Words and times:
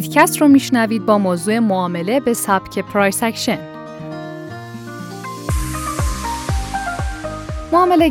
بیتکست 0.00 0.40
رو 0.40 0.48
میشنوید 0.48 1.06
با 1.06 1.18
موضوع 1.18 1.58
معامله 1.58 2.20
به 2.20 2.34
سبک 2.34 2.78
price 2.78 3.22
action. 3.22 3.71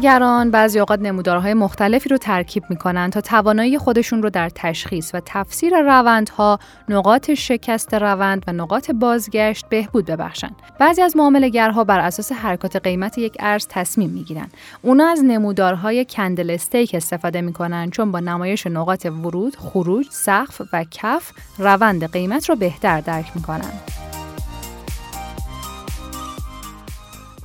گران 0.02 0.52
بعضی 0.52 0.79
اوقات 0.79 1.00
نمودارهای 1.00 1.54
مختلفی 1.54 2.10
رو 2.10 2.18
ترکیب 2.18 2.63
می‌کنن 2.70 3.10
تا 3.10 3.21
توانایی 3.21 3.78
خودشون 3.78 4.23
رو 4.23 4.30
در 4.30 4.50
تشخیص 4.50 5.12
و 5.14 5.21
تفسیر 5.26 5.80
روندها، 5.80 6.59
نقاط 6.89 7.32
شکست 7.32 7.94
روند 7.94 8.44
و 8.48 8.54
نقاط 8.54 8.91
بازگشت 8.91 9.66
بهبود 9.70 10.05
ببخشن. 10.05 10.50
بعضی 10.80 11.02
از 11.02 11.18
معاملهگرها 11.18 11.84
بر 11.84 12.00
اساس 12.00 12.32
حرکات 12.32 12.76
قیمت 12.76 13.18
یک 13.18 13.38
ارز 13.39 13.68
تصمیم 13.70 14.09
می‌گیرن. 14.09 14.48
اونا 14.82 15.08
از 15.08 15.23
نمودارهای 15.23 16.05
candlestick 16.05 16.95
استفاده 16.96 17.41
می‌کنن 17.41 17.89
چون 17.89 18.12
با 18.12 18.20
نمایش 18.20 18.68
نقاط 18.68 19.05
ورود، 19.05 19.55
خروج، 19.55 20.05
سقف 20.09 20.62
و 20.73 20.86
کف 20.91 21.32
روند 21.57 22.12
قیمت 22.12 22.49
رو 22.49 22.55
بهتر 22.55 23.02
درک 23.02 23.32
می‌کنن. 23.35 23.71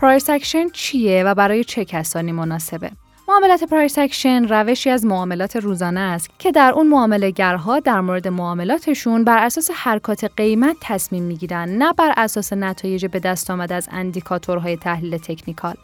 price 0.00 0.30
action 0.30 0.68
چیه 0.68 1.24
و 1.24 1.34
برای 1.34 1.64
چه 1.64 1.84
کسانی 1.84 2.32
مناسبه؟ 2.32 2.91
معاملات 3.28 3.64
price 3.64 3.98
action 3.98 4.48
روشی 4.48 4.91
از 4.91 5.04
معاملات 5.04 5.56
روزانه 5.56 6.00
است 6.00 6.30
که 6.38 6.52
در 6.52 6.73
اون 6.73 6.87
معاملهگرها 6.87 7.80
در 7.80 8.01
مورد 8.01 8.28
معاملاتشون 8.28 9.24
بر 9.24 9.38
اساس 9.45 9.70
حرکات 9.74 10.24
قیمت 10.37 10.77
تصمیم 10.80 11.23
می‌گیرن 11.23 11.68
نه 11.68 11.92
بر 11.92 12.14
اساس 12.16 12.52
نتایج 12.52 13.06
به 13.06 13.18
دست 13.18 13.51
آمده 13.51 13.74
از 13.74 13.88
indicator 13.92 14.61
های 14.61 14.76
تحلیل 14.77 15.18
تکنیکال. 15.18 15.74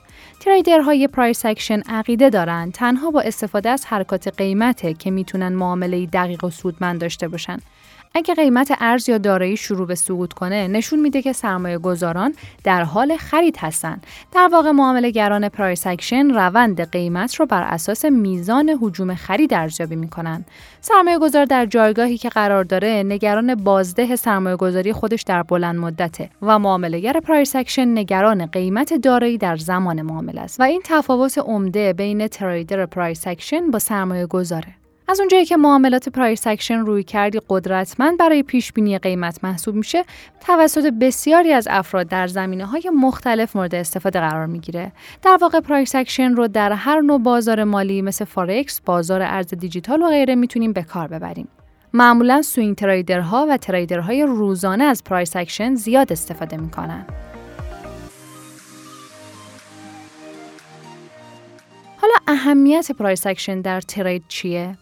trader 0.41 1.09
های 1.09 1.19
price 1.19 1.47
action 1.47 1.80
عقیده 1.81 2.31
دارن 2.31 2.70
تنها 2.70 3.11
با 3.11 3.20
استفاده 3.20 3.70
از 3.70 3.87
حرکات 3.87 4.29
قیمته 4.29 4.95
که 4.95 5.11
می‌تونن 5.11 5.53
معامله 5.53 6.06
دقیق 6.06 6.45
و 6.45 6.51
سودمند 6.51 7.01
داشته 7.01 7.29
باشن 7.29 7.59
اگه 8.15 8.34
قیمت 8.34 8.73
ارز 8.80 9.09
یا 9.09 9.19
دارایی 9.19 9.57
شروع 9.57 9.87
به 9.87 9.95
سقوط 9.95 10.33
کنه 10.33 10.69
نشون 10.69 11.00
میده 11.00 11.23
که 11.23 11.33
سرمایه 11.33 11.78
گذاران 11.78 12.34
در 12.64 12.84
حال 12.84 13.17
خرید 13.17 13.56
هستن. 13.56 14.00
در 14.33 14.48
واقع 14.53 14.70
معامله 14.70 15.11
گران 15.11 15.48
price 15.48 15.86
action 15.86 16.31
روند 16.31 16.91
قیمت 16.91 17.34
رو 17.34 17.47
بر 17.47 17.62
اساس 17.62 18.05
میزان 18.05 18.78
هجوم 18.81 19.14
خرید 19.14 19.55
ارزیابی 19.55 19.97
می‌کنن. 19.97 20.45
سرمایه 20.81 21.19
گذار 21.19 21.45
در 21.45 21.67
جایگاهی 21.67 22.19
که 22.19 22.28
قرار 22.28 22.64
داره 22.64 23.03
نگران 23.06 23.55
بازده 23.55 24.17
سرمایه 24.17 24.56
گذاری 24.56 24.92
خودش 24.92 25.23
در 25.23 25.42
بلند 25.42 25.77
مدته 25.77 26.31
و 26.42 26.58
معامله 26.58 27.12
price 27.12 27.56
action 27.56 27.98
نگران 27.98 28.47
قیمت 28.47 28.95
دارایی 28.95 29.39
در 29.39 29.56
زمان 29.56 30.03
معامله 30.03 30.41
است. 30.41 30.61
و 30.61 30.62
این 30.62 30.81
تفاوت 30.84 31.39
عمده 31.39 31.92
بین 31.92 32.29
trader 32.28 32.86
price 32.86 33.27
action 33.27 33.70
با 33.70 33.79
سرمایه 33.79 34.27
گذاره. 34.27 34.81
از 35.12 35.20
اونجایی 35.20 35.44
که 35.44 35.56
معاملات 35.56 36.08
price 36.08 36.47
action 36.47 36.78
رویکردی 36.78 37.41
قدرتمند 37.48 38.18
برای 38.18 38.42
پیش 38.42 38.72
بینی 38.72 38.98
قیمت 38.98 39.44
محسوب 39.44 39.74
میشه 39.74 40.05
توسط 40.46 40.92
بسیاری 41.00 41.52
از 41.52 41.68
افراد 41.70 42.08
در 42.08 42.27
زمینه 42.27 42.66
های 42.66 42.91
مختلف 42.94 43.56
مورد 43.56 43.74
استفاده 43.74 44.20
قرار 44.20 44.46
می‌گیره. 44.46 44.92
در 45.22 45.38
واقع 45.40 45.60
price 45.61 45.95
action 45.95 46.34
رو 46.34 46.48
در 46.48 46.72
هر 46.72 47.00
نوع 47.00 47.18
بازار 47.18 47.64
مالی 47.64 48.02
مثل 48.02 48.24
فارکس 48.24 48.80
بازار 48.80 49.22
ارز 49.22 49.46
دیجیتال 49.46 50.02
و 50.02 50.08
غیره 50.08 50.34
می‌تونیم 50.34 50.72
به 50.72 50.83
کار 50.83 51.08
ببریم. 51.08 51.48
معمولا 51.92 52.42
swing 52.42 52.77
trader 52.77 53.36
ها 53.36 53.47
و 53.50 53.56
trader 53.56 54.06
های 54.06 54.22
روزانه 54.22 54.84
از 54.84 55.05
price 55.05 55.36
action 55.36 55.75
زیاد 55.74 56.12
استفاده 56.12 56.56
می‌کنن. 56.56 57.06
حالا 62.00 62.14
اهمیت 62.28 62.92
price 62.92 63.27
action 63.27 63.61
در 63.60 63.80
trade 63.81 64.25
چیه؟ 64.28 64.77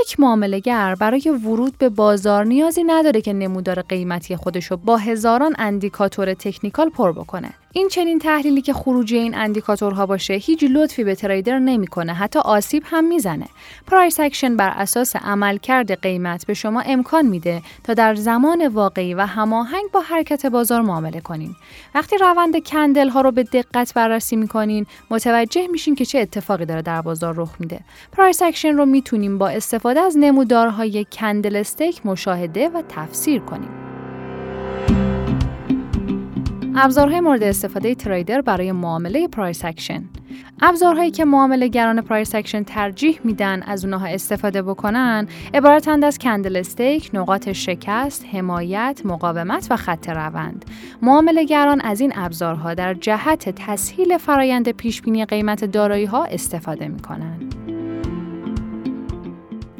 یک 0.00 0.20
معامله‌گر 0.20 0.94
برای 0.94 1.30
ورود 1.44 1.78
به 1.78 1.88
بازار 1.88 2.44
نیازی 2.44 2.84
نداره 2.84 3.20
که 3.20 3.32
نمودار 3.32 3.82
قیمتی 3.82 4.36
خودش 4.36 4.66
رو 4.66 4.76
با 4.76 4.96
هزاران 4.96 5.54
اندیکاتور 5.58 6.34
technical 6.34 6.88
پر 6.88 7.12
بکنه. 7.12 7.63
این 7.76 7.88
چنین 7.88 8.18
تحلیلی 8.18 8.62
که 8.62 8.72
خروجی 8.72 9.18
این 9.18 9.34
اندیکاتورها 9.34 10.06
باشه 10.06 10.34
هیچ 10.34 10.64
لطفی 10.70 11.04
به 11.04 11.14
trader 11.14 11.58
نمی‌کنه 11.58 12.14
حتی 12.14 12.38
آسیب 12.38 12.82
هم 12.86 13.04
می‌زنه. 13.04 13.46
price 13.86 14.20
action 14.20 14.56
بر 14.56 14.68
اساس 14.68 15.16
عملکرد 15.16 16.00
قیمت 16.02 16.46
به 16.46 16.54
شما 16.54 16.80
امکان 16.80 17.26
میده 17.26 17.62
تا 17.84 17.94
در 17.94 18.14
زمان 18.14 18.68
واقعی 18.68 19.14
و 19.14 19.20
هماهنگ 19.20 19.90
با 19.92 20.00
حرکت 20.00 20.46
بازار 20.46 20.80
معامله 20.82 21.20
کنین. 21.20 21.56
وقتی 21.94 22.16
روند 22.18 22.64
candle 22.66 23.08
ها 23.08 23.20
رو 23.20 23.32
به 23.32 23.42
دقت 23.42 23.94
بررسی 23.94 24.36
می‌کنین 24.36 24.86
متوجه 25.10 25.66
میشین 25.66 25.94
که 25.94 26.04
چه 26.04 26.18
اتفاقی 26.18 26.64
داره 26.64 26.82
در 26.82 27.02
بازار 27.02 27.34
رخ 27.36 27.50
میده. 27.60 27.80
price 28.12 28.42
action 28.42 28.76
رو 28.76 28.86
می‌تونیم 28.86 29.38
با 29.38 29.48
استفاده 29.48 30.00
از 30.00 30.16
نمودارهای 30.18 31.06
candlestick 31.12 32.06
مشاهده 32.06 32.68
و 32.68 32.82
تفسیر 32.88 33.40
کنیم 33.40 33.83
ابزارهای 36.76 37.20
مورد 37.20 37.42
استفاده 37.42 37.94
trader 37.94 38.40
برای 38.40 38.72
معامله 38.72 39.28
price 39.28 39.64
action 39.64 40.04
ابزارهایی 40.62 41.10
که 41.10 41.24
معامله 41.24 41.68
گران 41.68 42.00
price 42.00 42.34
action 42.34 42.62
ترجیح 42.62 43.20
میدن 43.24 43.62
از 43.62 43.84
اونها 43.84 44.06
استفاده 44.06 44.62
بکنن 44.62 45.28
عبارتند 45.54 46.04
از 46.04 46.18
candlestick، 46.18 47.10
نقاط 47.14 47.52
شکست، 47.52 48.26
حمایت، 48.32 49.00
مقاومت 49.04 49.66
و 49.70 49.76
خط 49.76 50.08
روند. 50.08 50.64
معامله 51.02 51.44
گران 51.44 51.80
از 51.80 52.00
این 52.00 52.12
ابزارها 52.16 52.74
در 52.74 52.94
جهت 52.94 53.48
تسهیل 53.48 54.18
فرایند 54.18 54.68
پیش 54.68 55.02
بینی 55.02 55.24
قیمت 55.24 55.64
دارایی 55.64 56.04
ها 56.04 56.24
استفاده 56.24 56.88
می‌کنن. 56.88 57.38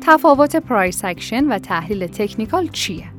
تفاوت 0.00 0.56
price 0.56 1.04
action 1.04 1.44
و 1.44 1.58
تحلیل 1.58 2.06
technical 2.06 2.68
چیه؟ 2.68 3.13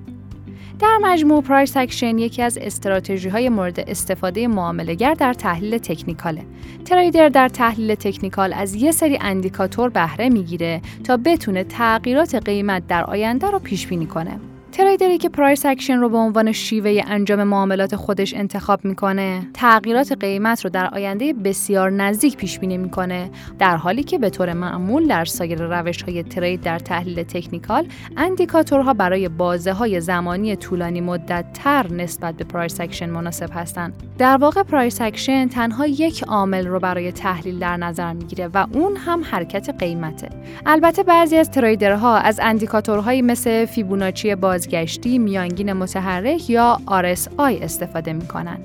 در 0.79 0.97
مجموع 1.01 1.41
price 1.41 1.77
action 1.77 2.17
یکی 2.17 2.41
از 2.41 2.57
استراتژی 2.57 3.29
های 3.29 3.49
مورد 3.49 3.79
استفاده 3.79 4.47
معامله‌گر 4.47 5.13
در 5.13 5.33
تحلیل 5.33 5.77
technical 5.77 6.33
ه. 6.33 6.45
trader 6.85 7.29
در 7.29 7.49
تحلیل 7.49 7.95
technical 7.95 8.53
از 8.53 8.75
یه 8.75 8.91
سری 8.91 9.17
اندیکاتور 9.21 9.89
بهره 9.89 10.29
می‌گیره 10.29 10.81
تا 11.03 11.17
بتونه 11.17 11.63
تغییرات 11.63 12.35
قیمت 12.35 12.87
در 12.87 13.03
آینده 13.03 13.51
رو 13.51 13.59
پیش 13.59 13.87
بینی 13.87 14.05
کنه. 14.05 14.39
trader 14.77 15.12
ی 15.12 15.17
که 15.17 15.29
price 15.29 15.65
action 15.65 15.97
رو 15.97 16.09
به 16.09 16.17
عنوان 16.17 16.51
شیوه 16.51 17.01
انجام 17.07 17.43
معاملات 17.43 17.95
خودش 17.95 18.33
انتخاب 18.33 18.85
می‌کنه. 18.85 19.47
تغییرات 19.53 20.11
قیمت 20.11 20.63
رو 20.63 20.69
در 20.69 20.87
آینده 20.87 21.33
بسیار 21.33 21.91
نزدیک 21.91 22.37
پیش 22.37 22.59
بینی 22.59 22.77
می‌کنه 22.77 23.29
در 23.59 23.77
حالی 23.77 24.03
که 24.03 24.17
به 24.17 24.29
طور 24.29 24.53
معمول 24.53 25.07
در 25.07 25.25
سایر 25.25 25.61
روش 25.61 26.01
های 26.01 26.23
trade 26.23 26.61
در 26.61 26.79
تحلیل 26.79 27.23
technical 27.23 27.87
اندیکاتورها 28.17 28.93
برای 28.93 29.29
بازه 29.29 29.73
های 29.73 30.01
زمانی 30.01 30.55
طولانی 30.55 31.01
مدت 31.01 31.45
تر 31.53 31.87
نسبت 31.93 32.35
به 32.35 32.43
price 32.43 32.81
action 32.81 33.09
مناسب 33.09 33.49
هستند. 33.53 33.93
در 34.17 34.37
واقع 34.37 34.63
price 34.63 35.01
action 35.01 35.47
تنها 35.47 35.87
یک 35.87 36.23
عامل 36.23 36.67
رو 36.67 36.79
برای 36.79 37.11
تحلیل 37.11 37.59
در 37.59 37.77
نظر 37.77 38.13
می‌گیره 38.13 38.49
و 38.53 38.67
اون 38.73 38.95
هم 38.95 39.23
حرکت 39.23 39.75
قیمته. 39.79 40.29
البته 40.65 41.03
بعضی 41.03 41.37
از 41.37 41.51
trader 41.51 42.08
ها 42.08 42.17
از 42.17 42.39
اندیکاتورهایی 42.43 43.21
مثل 43.21 43.65
فیبوناچی 43.65 44.35
بازگشتی 44.35 45.17
میانگین 45.17 45.73
متحرک 45.73 46.49
یا 46.49 46.79
RSI 46.87 47.39
استفاده 47.39 48.13
می‌کنن. 48.13 48.57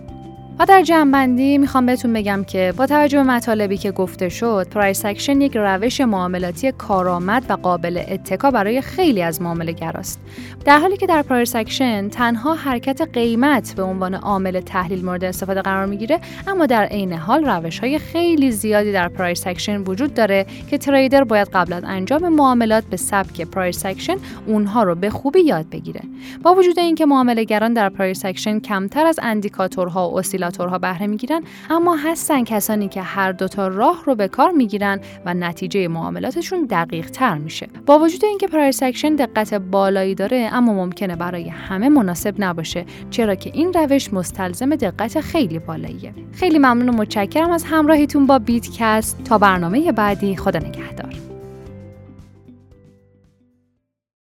و 0.60 0.64
در 0.66 0.82
جمع‌بندی 0.82 1.58
می‌خوام 1.58 1.86
بهتون 1.86 2.12
بگم 2.12 2.44
که 2.44 2.74
با 2.76 2.86
توجه 2.86 3.18
به 3.18 3.24
مطالبی 3.24 3.76
که 3.76 3.90
گفته 3.90 4.28
شد 4.28 4.66
price 4.70 5.04
action 5.04 5.40
یک 5.40 5.52
روش 5.56 6.00
معاملاتی 6.00 6.72
کارآمد 6.72 7.44
و 7.48 7.52
قابل 7.52 8.02
اتکا 8.08 8.50
برای 8.50 8.80
خیلی 8.80 9.22
از 9.22 9.42
معامله 9.42 9.72
گراست. 9.72 10.20
در 10.64 10.78
حالی 10.78 10.96
که 10.96 11.06
در 11.06 11.22
price 11.22 11.56
action 11.56 12.08
تنها 12.08 12.54
حرکت 12.54 13.00
قیمت 13.12 13.74
به 13.76 13.82
عنوان 13.82 14.14
عامل 14.14 14.60
تحلیل 14.60 15.04
مورد 15.04 15.24
استفاده 15.24 15.62
قرار 15.62 15.86
می‌گیره 15.86 16.20
اما 16.46 16.66
در 16.66 16.84
عین 16.84 17.12
حال 17.12 17.44
روش 17.44 17.78
های 17.78 17.98
خیلی 17.98 18.50
زیادی 18.50 18.92
در 18.92 19.08
price 19.08 19.46
action 19.46 19.80
وجود 19.80 20.14
داره 20.14 20.46
که 20.70 20.78
trader 20.78 21.24
باید 21.24 21.48
قبل 21.48 21.72
از 21.72 21.84
انجام 21.86 22.28
معاملات 22.28 22.84
به 22.84 22.96
سبک 22.96 23.40
price 23.40 23.86
action 23.86 24.16
اونها 24.46 24.82
رو 24.82 24.94
به 24.94 25.10
خوبی 25.10 25.40
یاد 25.40 25.66
بگیره. 25.70 26.00
با 26.42 26.54
وجود 26.54 26.78
اینکه 26.78 27.06
معامله 27.06 27.44
گران 27.44 27.74
در 27.74 27.88
price 27.88 28.24
action 28.24 28.58
کمتر 28.58 29.06
از 29.06 29.20
اندیکاتورها 29.22 30.10
و 30.10 30.22
اپراتورها 30.50 30.78
بهره 30.78 31.06
می‌گیرن 31.06 31.42
اما 31.70 31.96
هستن 31.96 32.44
کسانی 32.44 32.88
که 32.88 33.02
هر 33.02 33.32
دوتا 33.32 33.68
راه 33.68 34.02
رو 34.06 34.14
به 34.14 34.28
کار 34.28 34.50
می‌گیرن 34.50 35.00
و 35.26 35.34
نتیجه 35.34 35.88
معاملاتشون 35.88 36.64
دقیق 36.64 37.10
تر 37.10 37.34
میشه. 37.34 37.68
با 37.86 37.98
وجود 37.98 38.24
اینکه 38.24 38.46
price 38.46 38.82
action 38.82 39.14
دقت 39.14 39.54
بالایی 39.54 40.14
داره 40.14 40.50
اما 40.52 40.74
ممکنه 40.74 41.16
برای 41.16 41.48
همه 41.48 41.88
مناسب 41.88 42.34
نباشه 42.38 42.84
چرا 43.10 43.34
که 43.34 43.50
این 43.54 43.72
روش 43.72 44.12
مستلزم 44.12 44.76
دقت 44.76 45.20
خیلی 45.20 45.58
بالاییه. 45.58 46.12
خیلی 46.32 46.58
ممنون 46.58 46.88
و 46.88 46.92
متشکرم 46.92 47.50
از 47.50 47.64
همراهیتون 47.64 48.26
با 48.26 48.38
بیتکست 48.38 49.24
تا 49.24 49.38
برنامه 49.38 49.92
بعدی 49.92 50.36
خدا 50.36 50.58
نگهدار. 50.58 50.99